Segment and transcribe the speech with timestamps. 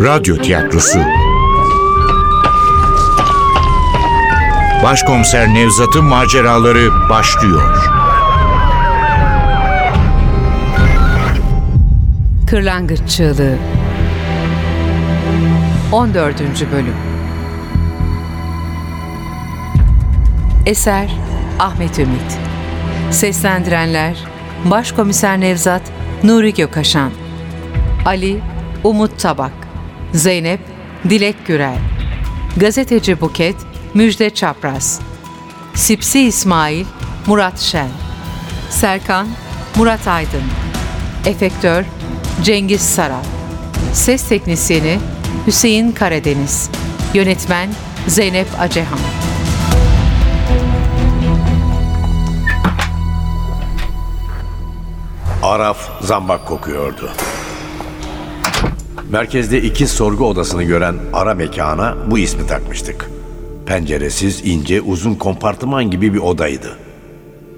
[0.00, 0.98] Radyo Tiyatrosu.
[4.82, 7.88] Başkomiser Nevzat'ın maceraları başlıyor.
[12.50, 13.56] Kırlangıç Çığlığı.
[15.92, 16.40] 14.
[16.72, 16.96] Bölüm.
[20.66, 21.10] Eser
[21.58, 22.38] Ahmet Ümit.
[23.10, 24.24] Seslendirenler
[24.64, 25.82] Başkomiser Nevzat
[26.24, 27.10] Nuri Gökaşan
[28.06, 28.40] Ali
[28.84, 29.69] Umut Tabak
[30.14, 30.60] Zeynep
[31.10, 31.78] Dilek Gürel.
[32.56, 33.56] Gazeteci Buket
[33.94, 35.00] Müjde Çapraz.
[35.74, 36.84] Sipsi İsmail
[37.26, 37.88] Murat Şen.
[38.70, 39.28] Serkan
[39.76, 40.42] Murat Aydın.
[41.26, 41.84] Efektör
[42.42, 43.24] Cengiz Saral
[43.92, 44.98] Ses Teknisyeni
[45.46, 46.70] Hüseyin Karadeniz.
[47.14, 47.70] Yönetmen
[48.06, 48.98] Zeynep Acehan.
[55.42, 57.10] Araf zambak kokuyordu.
[59.10, 63.10] Merkezde iki sorgu odasını gören ara mekana bu ismi takmıştık.
[63.66, 66.78] Penceresiz, ince, uzun kompartıman gibi bir odaydı.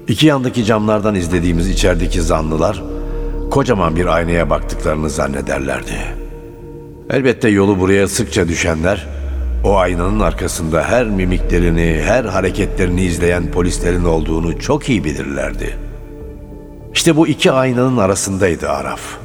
[0.07, 2.83] İki yandaki camlardan izlediğimiz içerideki zanlılar
[3.51, 5.97] kocaman bir aynaya baktıklarını zannederlerdi.
[7.09, 9.07] Elbette yolu buraya sıkça düşenler
[9.63, 15.77] o aynanın arkasında her mimiklerini, her hareketlerini izleyen polislerin olduğunu çok iyi bilirlerdi.
[16.93, 19.22] İşte bu iki aynanın arasındaydı Araf.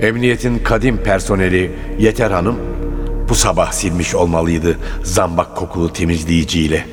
[0.00, 2.56] Emniyetin kadim personeli Yeter Hanım
[3.28, 6.86] bu sabah silmiş olmalıydı zambak kokulu temizleyiciyle.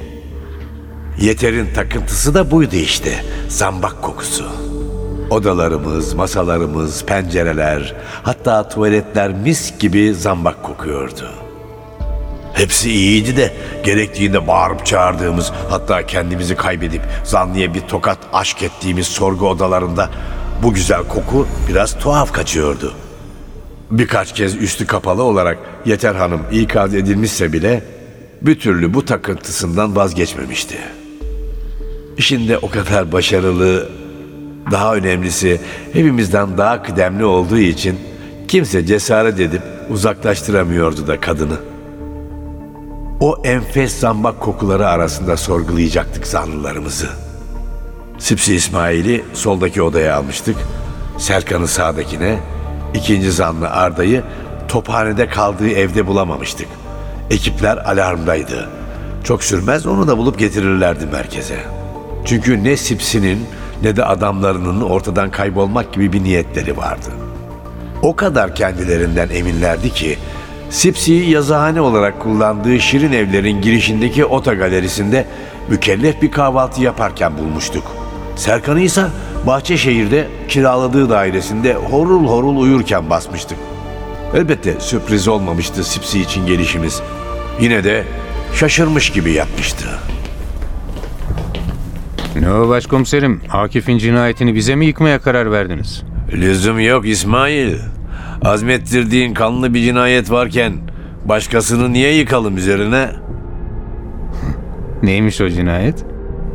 [1.19, 3.11] Yeter'in takıntısı da buydu işte,
[3.49, 4.45] zambak kokusu.
[5.29, 11.29] Odalarımız, masalarımız, pencereler, hatta tuvaletler mis gibi zambak kokuyordu.
[12.53, 19.49] Hepsi iyiydi de gerektiğinde bağırıp çağırdığımız hatta kendimizi kaybedip zanlıya bir tokat aşk ettiğimiz sorgu
[19.49, 20.09] odalarında
[20.63, 22.93] bu güzel koku biraz tuhaf kaçıyordu.
[23.91, 27.83] Birkaç kez üstü kapalı olarak Yeter Hanım ikaz edilmişse bile
[28.41, 30.77] bir türlü bu takıntısından vazgeçmemişti.
[32.17, 33.89] İşinde o kadar başarılı,
[34.71, 35.61] daha önemlisi
[35.93, 37.99] hepimizden daha kıdemli olduğu için
[38.47, 41.57] kimse cesaret edip uzaklaştıramıyordu da kadını.
[43.19, 47.07] O enfes zambak kokuları arasında sorgulayacaktık zanlılarımızı.
[48.23, 50.55] Sipsi İsmail'i soldaki odaya almıştık.
[51.17, 52.39] Serkan'ı sağdakine,
[52.93, 54.23] ikinci zanlı Arda'yı
[54.67, 56.67] tophanede kaldığı evde bulamamıştık.
[57.29, 58.69] Ekipler alarmdaydı.
[59.23, 61.59] Çok sürmez onu da bulup getirirlerdi merkeze.
[62.25, 63.45] Çünkü ne Sipsi'nin
[63.81, 67.09] ne de adamlarının ortadan kaybolmak gibi bir niyetleri vardı.
[68.01, 70.17] O kadar kendilerinden eminlerdi ki
[70.69, 75.25] Sipsi'yi yazıhane olarak kullandığı Şirin Evler'in girişindeki ota galerisinde
[75.69, 78.02] mükellef bir kahvaltı yaparken bulmuştuk.
[78.35, 79.05] Serkan'ı ise
[79.47, 83.57] Bahçeşehir'de kiraladığı dairesinde horul horul uyurken basmıştık.
[84.35, 87.01] Elbette sürpriz olmamıştı Sipsi için gelişimiz.
[87.61, 88.03] Yine de
[88.55, 89.85] şaşırmış gibi yapmıştı.
[92.39, 93.41] Ne o başkomiserim?
[93.51, 96.03] Akif'in cinayetini bize mi yıkmaya karar verdiniz?
[96.33, 97.75] Lüzum yok İsmail.
[98.41, 100.73] Azmettirdiğin kanlı bir cinayet varken
[101.25, 103.09] başkasını niye yıkalım üzerine?
[105.03, 106.05] Neymiş o cinayet?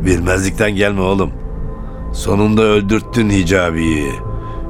[0.05, 1.33] Bilmezlikten gelme oğlum.
[2.13, 4.13] Sonunda öldürttün Hicabi'yi.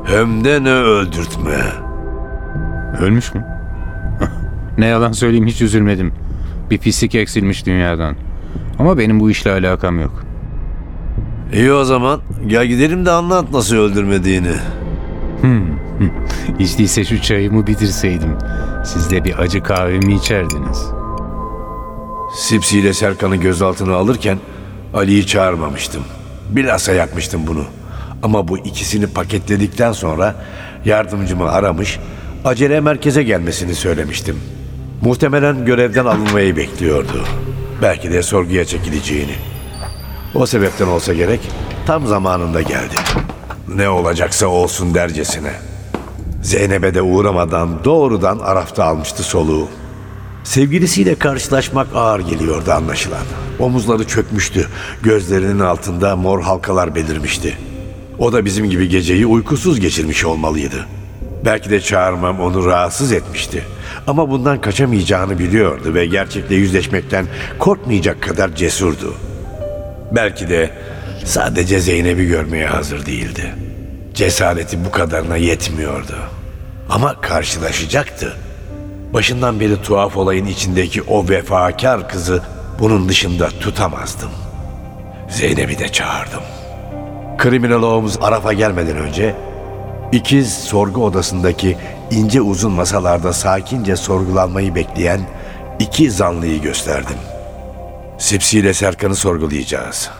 [0.05, 1.59] Hem de ne öldürtme.
[3.01, 3.47] Ölmüş mü?
[4.79, 6.13] ne yalan söyleyeyim hiç üzülmedim.
[6.71, 8.17] Bir pislik eksilmiş dünyadan.
[8.79, 10.23] Ama benim bu işle alakam yok.
[11.53, 14.55] İyi o zaman gel gidelim de anlat nasıl öldürmediğini.
[16.59, 18.37] Hiç değilse şu çayımı bitirseydim.
[18.85, 20.87] Siz de bir acı kahvemi içerdiniz.
[22.35, 24.39] Sipsi ile Serkan'ı gözaltına alırken
[24.95, 26.03] Ali'yi çağırmamıştım.
[26.51, 27.65] Bilhassa yapmıştım bunu.
[28.23, 30.35] Ama bu ikisini paketledikten sonra
[30.85, 31.99] yardımcımı aramış,
[32.45, 34.41] acele merkeze gelmesini söylemiştim.
[35.03, 37.25] Muhtemelen görevden alınmayı bekliyordu.
[37.83, 39.35] Belki de sorguya çekileceğini.
[40.35, 41.41] O sebepten olsa gerek
[41.87, 42.95] tam zamanında geldi.
[43.75, 45.53] Ne olacaksa olsun dercesine.
[46.43, 49.69] Zeynep'e de uğramadan doğrudan Araf'ta almıştı soluğu.
[50.49, 53.23] Sevgilisiyle karşılaşmak ağır geliyordu anlaşılan.
[53.59, 54.69] Omuzları çökmüştü,
[55.03, 57.59] gözlerinin altında mor halkalar belirmişti.
[58.19, 60.87] O da bizim gibi geceyi uykusuz geçirmiş olmalıydı.
[61.45, 63.63] Belki de çağırmam onu rahatsız etmişti.
[64.07, 67.27] Ama bundan kaçamayacağını biliyordu ve gerçekle yüzleşmekten
[67.59, 69.15] korkmayacak kadar cesurdu.
[70.13, 70.71] Belki de
[71.25, 73.55] sadece Zeynep'i görmeye hazır değildi.
[74.15, 76.17] Cesareti bu kadarına yetmiyordu.
[76.89, 78.48] Ama karşılaşacaktı.
[79.15, 82.43] Başından beri tuhaf olayın içindeki o vefakar kızı
[82.79, 84.31] bunun dışında tutamazdım.
[85.29, 86.43] Zeynep'i de çağırdım.
[87.39, 89.35] Kriminal Holmes Araf'a gelmeden önce
[90.13, 91.77] İkiz sorgu odasındaki
[92.11, 95.21] ince uzun masalarda sakince sorgulanmayı bekleyen
[95.79, 97.17] iki zanlıyı gösterdim.
[98.19, 100.11] Sipsi ile Serkan'ı sorgulayacağız.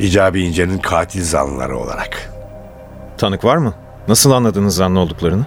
[0.00, 2.32] Hicabi İnce'nin katil zanlıları olarak.
[3.18, 3.74] Tanık var mı?
[4.08, 5.46] Nasıl anladınız zanlı olduklarını?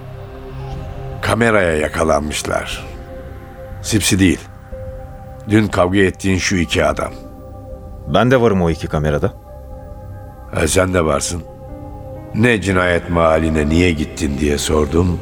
[1.22, 2.86] Kameraya yakalanmışlar.
[3.82, 4.40] Sipsi değil.
[5.50, 7.12] Dün kavga ettiğin şu iki adam.
[8.08, 9.34] Ben de varım o iki kamerada.
[10.54, 11.44] Ha, sen de varsın.
[12.36, 15.20] Ne cinayet mahalline niye gittin diye sordum.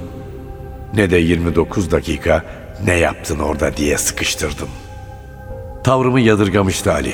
[0.93, 2.43] Ne de 29 dakika
[2.85, 4.69] ne yaptın orada diye sıkıştırdım.
[5.83, 7.13] Tavrımı yadırgamıştı Ali.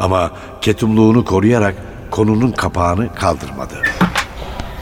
[0.00, 0.30] Ama
[0.60, 1.74] ketumluğunu koruyarak
[2.10, 3.74] konunun kapağını kaldırmadı.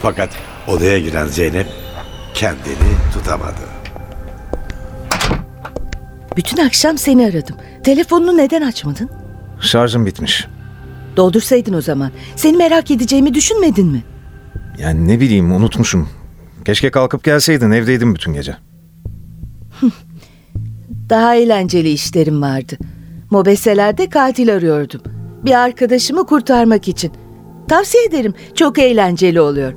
[0.01, 0.29] Fakat
[0.67, 1.67] odaya giren Zeynep
[2.41, 3.61] kendini tutamadı.
[6.37, 7.55] Bütün akşam seni aradım.
[7.83, 9.09] Telefonunu neden açmadın?
[9.59, 10.47] Şarjım bitmiş.
[11.17, 12.11] Doldursaydın o zaman.
[12.35, 14.03] Seni merak edeceğimi düşünmedin mi?
[14.79, 16.09] Yani ne bileyim unutmuşum.
[16.65, 18.55] Keşke kalkıp gelseydin evdeydim bütün gece.
[21.09, 22.77] Daha eğlenceli işlerim vardı.
[23.31, 25.01] Mobeselerde katil arıyordum.
[25.45, 27.11] Bir arkadaşımı kurtarmak için.
[27.69, 28.33] Tavsiye ederim.
[28.55, 29.73] Çok eğlenceli oluyor.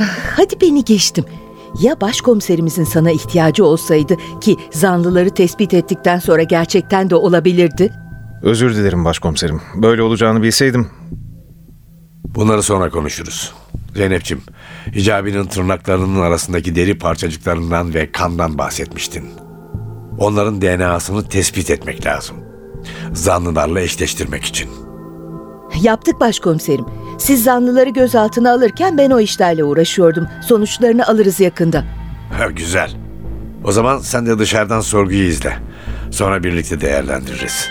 [0.00, 1.24] Ah, Hadi beni geçtim.
[1.78, 7.92] Ya başkomiserimizin sana ihtiyacı olsaydı ki zanlıları tespit ettikten sonra gerçekten de olabilirdi.
[8.42, 9.60] Özür dilerim başkomiserim.
[9.74, 10.88] Böyle olacağını bilseydim.
[12.24, 13.52] Bunları sonra konuşuruz.
[13.96, 14.42] Zeynep'ciğim,
[14.94, 19.24] Hicabi'nin tırnaklarının arasındaki deri parçacıklarından ve kandan bahsetmiştin.
[20.18, 22.36] Onların DNA'sını tespit etmek lazım.
[23.12, 24.70] Zanlılarla eşleştirmek için.
[25.82, 26.84] Yaptık başkomiserim.
[27.18, 30.26] Siz zanlıları gözaltına alırken ben o işlerle uğraşıyordum.
[30.48, 31.84] Sonuçlarını alırız yakında.
[32.38, 32.90] Ha, güzel.
[33.64, 35.52] O zaman sen de dışarıdan sorguyu izle.
[36.10, 37.68] Sonra birlikte değerlendiririz.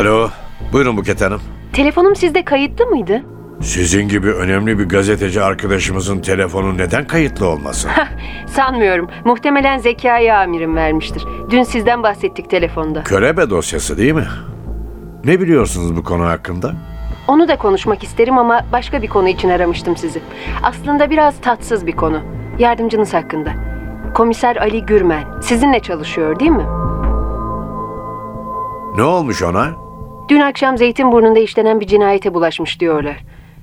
[0.00, 0.30] Alo,
[0.72, 1.40] buyurun Buket Hanım.
[1.72, 3.22] Telefonum sizde kayıtlı mıydı?
[3.62, 7.90] Sizin gibi önemli bir gazeteci arkadaşımızın telefonu neden kayıtlı olmasın?
[8.46, 9.08] Sanmıyorum.
[9.24, 11.24] Muhtemelen Zekai amirim vermiştir.
[11.50, 13.02] Dün sizden bahsettik telefonda.
[13.02, 14.26] Körebe dosyası değil mi?
[15.24, 16.72] Ne biliyorsunuz bu konu hakkında?
[17.28, 20.20] Onu da konuşmak isterim ama başka bir konu için aramıştım sizi.
[20.62, 22.20] Aslında biraz tatsız bir konu.
[22.58, 23.50] Yardımcınız hakkında.
[24.14, 25.24] Komiser Ali Gürmen.
[25.42, 26.66] Sizinle çalışıyor değil mi?
[28.96, 29.66] Ne olmuş ona?
[30.28, 33.16] Dün akşam Zeytinburnu'nda işlenen bir cinayete bulaşmış diyorlar.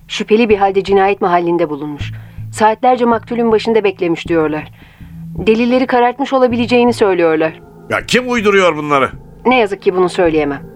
[0.07, 2.11] Şüpheli bir halde cinayet mahallinde bulunmuş.
[2.51, 4.71] Saatlerce maktulün başında beklemiş diyorlar.
[5.37, 7.61] Delilleri karartmış olabileceğini söylüyorlar.
[7.89, 9.09] Ya kim uyduruyor bunları?
[9.45, 10.72] Ne yazık ki bunu söyleyemem.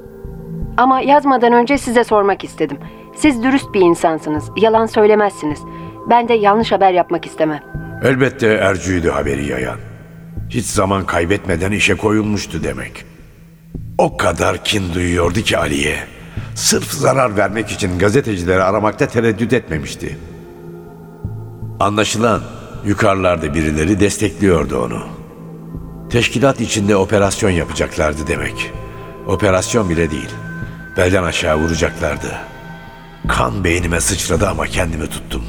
[0.77, 2.77] Ama yazmadan önce size sormak istedim.
[3.15, 5.59] Siz dürüst bir insansınız, yalan söylemezsiniz.
[6.09, 7.59] Ben de yanlış haber yapmak istemem.
[8.03, 9.77] Elbette Ercü'ydü haberi yayan.
[10.49, 13.05] Hiç zaman kaybetmeden işe koyulmuştu demek.
[13.97, 15.97] O kadar kin duyuyordu ki Ali'ye.
[16.55, 20.17] Sırf zarar vermek için gazetecileri aramakta tereddüt etmemişti.
[21.79, 22.41] Anlaşılan
[22.85, 24.99] yukarılarda birileri destekliyordu onu.
[26.09, 28.71] Teşkilat içinde operasyon yapacaklardı demek.
[29.27, 30.29] Operasyon bile değil.
[30.97, 32.37] Belden aşağı vuracaklardı.
[33.27, 35.43] Kan beynime sıçradı ama kendimi tuttum.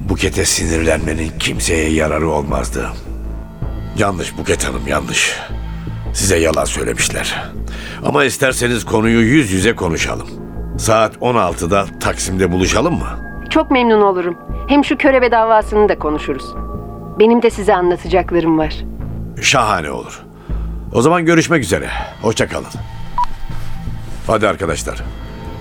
[0.00, 2.88] Buket'e sinirlenmenin kimseye yararı olmazdı.
[3.98, 5.36] Yanlış Buket Hanım yanlış.
[6.14, 7.42] Size yalan söylemişler.
[8.04, 10.28] Ama isterseniz konuyu yüz yüze konuşalım.
[10.78, 13.08] Saat 16'da Taksim'de buluşalım mı?
[13.50, 14.36] Çok memnun olurum.
[14.68, 16.44] Hem şu körebe davasını da konuşuruz.
[17.18, 18.74] Benim de size anlatacaklarım var.
[19.42, 20.22] Şahane olur.
[20.92, 21.88] O zaman görüşmek üzere.
[22.22, 22.66] Hoşça kalın.
[24.26, 25.02] Hadi arkadaşlar.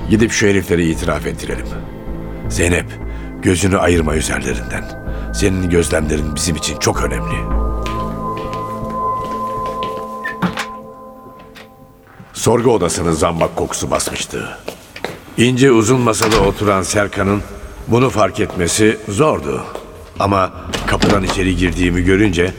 [0.10, 1.66] Gidip şu herifleri itiraf ettirelim.
[2.50, 2.86] Zeynep,
[3.42, 4.84] gözünü ayırma üzerlerinden.
[5.34, 7.36] Senin gözlemlerin bizim için çok önemli.
[12.34, 14.58] Sorgu odasını zambak kokusu basmıştı.
[15.38, 17.42] İnce uzun masada oturan Serkan'ın
[17.88, 19.64] bunu fark etmesi zordu.
[20.20, 20.54] Ama
[20.88, 22.54] kapıdan içeri girdiğimi görünce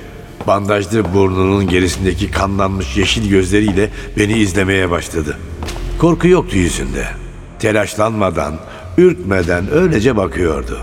[0.46, 5.38] bandajlı burnunun gerisindeki kanlanmış yeşil gözleriyle beni izlemeye başladı.
[6.02, 7.06] Korku yoktu yüzünde.
[7.58, 8.54] Telaşlanmadan,
[8.98, 10.78] ürkmeden öylece bakıyordu.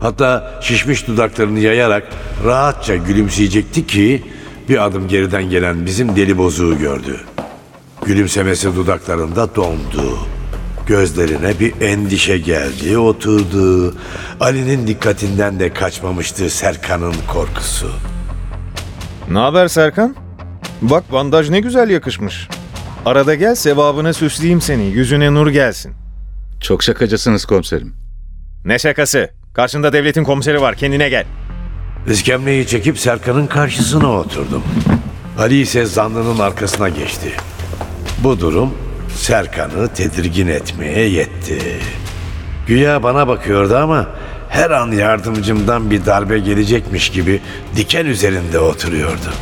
[0.00, 2.08] Hatta şişmiş dudaklarını yayarak
[2.44, 4.22] rahatça gülümseyecekti ki
[4.68, 7.20] bir adım geriden gelen bizim deli bozuğu gördü.
[8.04, 10.18] Gülümsemesi dudaklarında dondu.
[10.86, 13.94] Gözlerine bir endişe geldi, oturdu.
[14.40, 17.90] Ali'nin dikkatinden de kaçmamıştı Serkan'ın korkusu.
[19.30, 20.16] Ne haber Serkan?
[20.82, 22.48] Bak bandaj ne güzel yakışmış.
[23.06, 24.84] Arada gel sevabına süsleyeyim seni.
[24.84, 25.92] Yüzüne nur gelsin.
[26.60, 27.94] Çok şakacısınız komiserim.
[28.64, 29.30] Ne şakası?
[29.54, 30.74] Karşında devletin komiseri var.
[30.74, 31.24] Kendine gel.
[32.06, 34.62] İskemleyi çekip Serkan'ın karşısına oturdum.
[35.38, 37.32] Ali ise zanlının arkasına geçti.
[38.24, 38.74] Bu durum
[39.14, 41.58] Serkan'ı tedirgin etmeye yetti.
[42.66, 44.08] Güya bana bakıyordu ama
[44.48, 47.40] her an yardımcımdan bir darbe gelecekmiş gibi
[47.76, 49.32] diken üzerinde oturuyordu.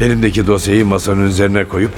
[0.00, 1.92] Elimdeki dosyayı masanın üzerine koyup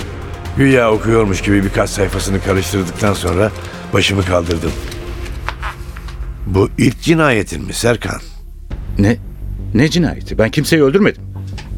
[0.59, 3.51] güya okuyormuş gibi birkaç sayfasını karıştırdıktan sonra
[3.93, 4.73] başımı kaldırdım.
[6.47, 8.21] Bu ilk cinayetin mi Serkan?
[8.99, 9.17] Ne?
[9.75, 10.39] Ne cinayeti?
[10.39, 11.23] Ben kimseyi öldürmedim.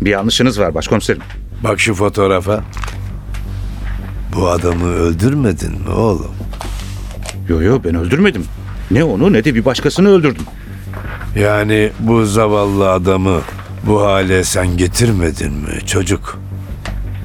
[0.00, 1.22] Bir yanlışınız var başkomiserim.
[1.64, 2.64] Bak şu fotoğrafa.
[4.36, 6.34] Bu adamı öldürmedin mi oğlum?
[7.48, 8.44] Yo yo ben öldürmedim.
[8.90, 10.44] Ne onu ne de bir başkasını öldürdüm.
[11.36, 13.40] Yani bu zavallı adamı
[13.86, 16.38] bu hale sen getirmedin mi çocuk?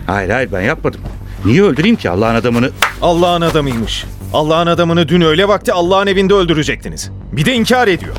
[0.07, 1.01] Hayır hayır ben yapmadım.
[1.45, 2.69] Niye öldüreyim ki Allah'ın adamını?
[3.01, 4.05] Allah'ın adamıymış.
[4.33, 7.11] Allah'ın adamını dün öğle vakti Allah'ın evinde öldürecektiniz.
[7.31, 8.15] Bir de inkar ediyor.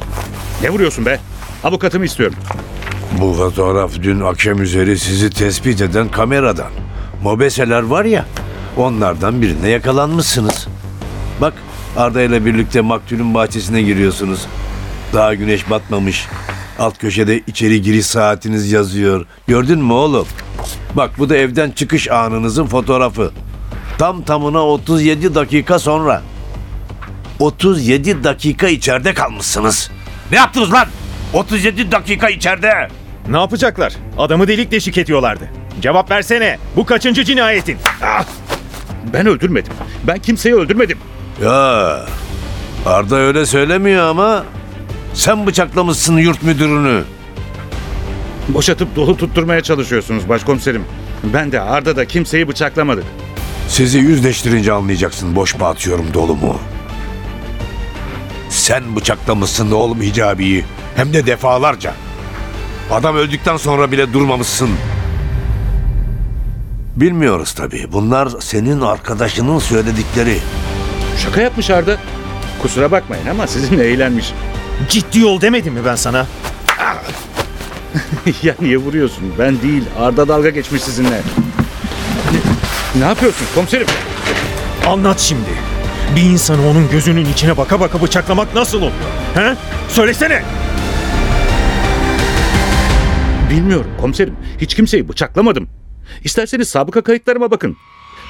[0.63, 1.21] Ne vuruyorsun be?
[1.65, 2.37] Avukatımı istiyorum.
[3.21, 6.71] Bu fotoğraf dün akşam üzeri sizi tespit eden kameradan.
[7.23, 8.27] Mobeseler var ya,
[8.77, 10.67] onlardan birine yakalanmışsınız.
[11.41, 11.55] Bak
[11.97, 14.47] Arda ile birlikte maktulün bahçesine giriyorsunuz.
[15.13, 16.27] Daha güneş batmamış.
[16.79, 19.27] Alt köşede içeri giriş saatiniz yazıyor.
[19.47, 20.27] Gördün mü oğlum?
[20.97, 23.31] Bak bu da evden çıkış anınızın fotoğrafı.
[23.99, 26.23] Tam tamına 37 dakika sonra.
[27.39, 29.91] 37 dakika içeride kalmışsınız.
[30.31, 30.87] Ne yaptınız lan?
[31.33, 32.89] 37 dakika içeride.
[33.29, 33.93] Ne yapacaklar?
[34.19, 35.51] Adamı delik deşik ediyorlardı.
[35.83, 36.59] Cevap versene.
[36.77, 37.79] Bu kaçıncı cinayetin?
[39.13, 39.73] Ben öldürmedim.
[40.07, 40.99] Ben kimseyi öldürmedim.
[41.45, 42.01] Ya
[42.87, 44.45] Arda öyle söylemiyor ama
[45.15, 47.05] sen bıçaklamışsın yurt müdürünü.
[48.49, 50.85] Boşatıp dolu tutturmaya çalışıyorsunuz başkomiserim.
[51.25, 53.05] Ben de Arda da kimseyi bıçaklamadık.
[53.69, 56.59] Sizi yüzleştirince anlayacaksın boş mu atıyorum dolu mu.
[58.51, 60.65] Sen bıçaklamışsın oğlum Hicabi'yi.
[60.97, 61.95] Hem de defalarca.
[62.91, 64.71] Adam öldükten sonra bile durmamışsın.
[66.97, 67.87] Bilmiyoruz tabii.
[67.93, 70.39] Bunlar senin arkadaşının söyledikleri.
[71.19, 71.97] Şaka yapmış Arda.
[72.63, 74.33] Kusura bakmayın ama sizinle eğlenmiş.
[74.89, 76.27] Ciddi ol demedim mi ben sana?
[78.43, 79.25] ya niye vuruyorsun?
[79.39, 79.83] Ben değil.
[79.99, 81.21] Arda dalga geçmiş sizinle.
[82.33, 82.39] Ne,
[83.01, 83.87] ne yapıyorsun komiserim?
[84.87, 85.51] Anlat şimdi.
[86.17, 88.93] Bir insanı onun gözünün içine baka baka bıçaklamak nasıl oluyor?
[89.35, 89.55] He?
[89.89, 90.43] Söylesene.
[93.51, 94.35] Bilmiyorum komiserim.
[94.61, 95.69] Hiç kimseyi bıçaklamadım.
[96.25, 97.77] İsterseniz sabıka kayıtlarıma bakın.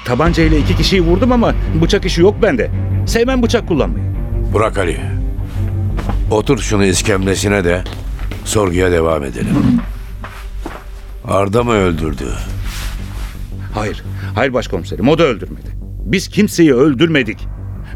[0.05, 2.71] Tabanca ile iki kişiyi vurdum ama bıçak işi yok bende.
[3.07, 4.05] Sevmem bıçak kullanmayı.
[4.53, 4.99] Burak Ali.
[6.31, 7.83] Otur şunu iskemlesine de
[8.47, 9.81] sorguya devam edelim.
[11.25, 12.33] Arda mı öldürdü?
[13.73, 14.03] Hayır.
[14.35, 15.67] Hayır başkomiserim o da öldürmedi.
[16.05, 17.47] Biz kimseyi öldürmedik.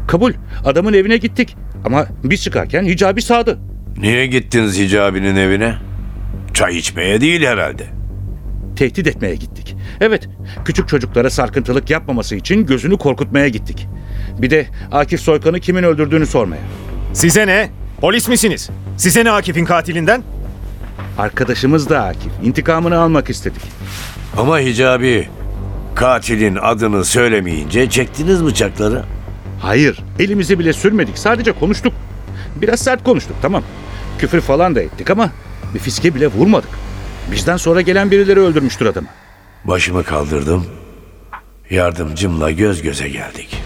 [0.08, 0.32] Kabul.
[0.64, 1.56] Adamın evine gittik.
[1.84, 3.58] Ama biz çıkarken hicabi sağdı.
[3.96, 5.74] Niye gittiniz Hicabi'nin evine?
[6.54, 7.86] Çay içmeye değil herhalde.
[8.76, 9.76] Tehdit etmeye gittik.
[10.00, 10.28] Evet,
[10.64, 13.86] küçük çocuklara sarkıntılık yapmaması için gözünü korkutmaya gittik.
[14.38, 16.62] Bir de Akif Soykan'ı kimin öldürdüğünü sormaya.
[17.12, 17.70] Size ne?
[18.00, 18.70] Polis misiniz?
[18.96, 20.22] Size ne Akif'in katilinden?
[21.18, 22.32] Arkadaşımız da Akif.
[22.42, 23.62] İntikamını almak istedik.
[24.36, 25.28] Ama Hicabi
[25.94, 29.04] katilin adını söylemeyince çektiniz bıçakları.
[29.60, 31.18] Hayır, elimizi bile sürmedik.
[31.18, 31.92] Sadece konuştuk.
[32.56, 33.62] Biraz sert konuştuk, tamam.
[34.18, 35.30] Küfür falan da ettik ama
[35.74, 36.70] bir fiske bile vurmadık.
[37.32, 39.08] Bizden sonra gelen birileri öldürmüştür adamı.
[39.64, 40.66] Başımı kaldırdım.
[41.70, 43.56] Yardımcımla göz göze geldik.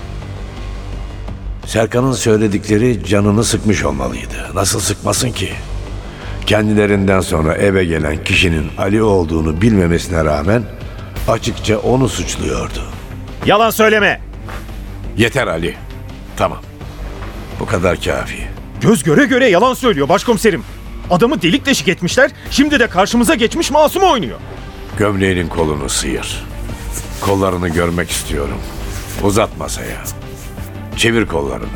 [1.66, 4.50] Serkan'ın söyledikleri canını sıkmış olmalıydı.
[4.54, 5.52] Nasıl sıkmasın ki?
[6.46, 10.62] Kendilerinden sonra eve gelen kişinin Ali olduğunu bilmemesine rağmen
[11.28, 12.82] açıkça onu suçluyordu.
[13.46, 14.20] Yalan söyleme.
[15.16, 15.76] Yeter Ali.
[16.36, 16.58] Tamam.
[17.60, 18.46] Bu kadar kafi.
[18.80, 20.62] Göz göre göre yalan söylüyor başkomiserim.
[21.10, 22.30] Adamı delik deşik etmişler.
[22.50, 24.38] Şimdi de karşımıza geçmiş masum oynuyor.
[24.98, 26.44] Gömleğinin kolunu sıyır.
[27.20, 28.58] Kollarını görmek istiyorum.
[29.22, 30.04] Uzat masaya.
[30.96, 31.66] Çevir kollarını.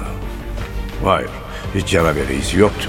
[1.05, 1.31] Hayır,
[1.75, 2.89] hiç yara bere izi yoktu.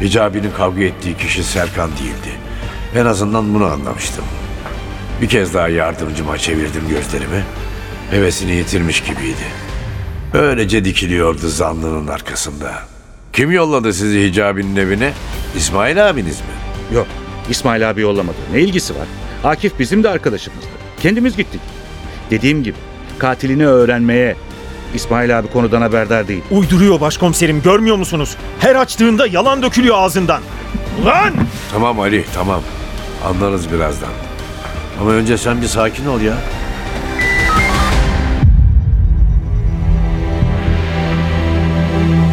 [0.00, 2.38] Hicabi'nin kavga ettiği kişi Serkan değildi.
[2.94, 4.24] En azından bunu anlamıştım.
[5.22, 7.44] Bir kez daha yardımcıma çevirdim gözlerimi.
[8.10, 9.44] Hevesini yitirmiş gibiydi.
[10.34, 12.72] Öylece dikiliyordu zanlının arkasında.
[13.32, 15.12] Kim yolladı sizi Hicabi'nin evine?
[15.56, 16.94] İsmail abiniz mi?
[16.96, 17.06] Yok,
[17.50, 18.36] İsmail abi yollamadı.
[18.52, 19.06] Ne ilgisi var?
[19.44, 20.66] Akif bizim de arkadaşımızdı.
[21.02, 21.60] Kendimiz gittik.
[22.30, 22.76] Dediğim gibi
[23.18, 24.36] katilini öğrenmeye
[24.94, 26.42] İsmail abi konudan haberdar değil.
[26.50, 28.36] Uyduruyor başkomiserim görmüyor musunuz?
[28.58, 30.40] Her açtığında yalan dökülüyor ağzından.
[31.04, 31.32] Lan!
[31.72, 32.60] Tamam Ali, tamam.
[33.24, 34.10] Anlarız birazdan.
[35.00, 36.34] Ama önce sen bir sakin ol ya.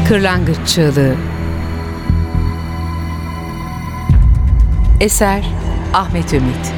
[0.07, 1.15] Kırlangıç Çığlığı
[4.99, 5.45] Eser
[5.93, 6.73] Ahmet Ümit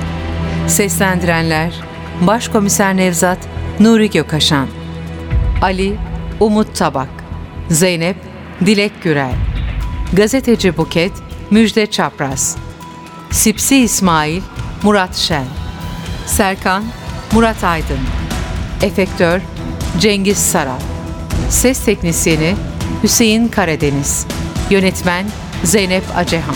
[0.67, 1.73] Seslendirenler
[2.21, 3.37] Başkomiser Nevzat
[3.79, 4.67] Nuri Gökaşan
[5.61, 5.95] Ali
[6.39, 7.09] Umut Tabak
[7.69, 8.15] Zeynep
[8.65, 9.35] Dilek Gürel
[10.13, 11.11] Gazeteci Buket
[11.51, 12.57] Müjde Çapraz
[13.31, 14.41] Sipsi İsmail
[14.83, 15.45] Murat Şen
[16.25, 16.83] Serkan
[17.31, 17.99] Murat Aydın
[18.81, 19.41] Efektör
[19.99, 20.79] Cengiz Saral
[21.49, 22.55] Ses Teknisyeni
[23.03, 24.25] Hüseyin Karadeniz
[24.69, 25.25] Yönetmen
[25.63, 26.55] Zeynep Acehan